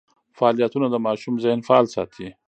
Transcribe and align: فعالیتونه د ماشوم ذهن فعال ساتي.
فعالیتونه 0.37 0.87
د 0.89 0.95
ماشوم 1.05 1.35
ذهن 1.43 1.59
فعال 1.67 1.85
ساتي. 1.95 2.27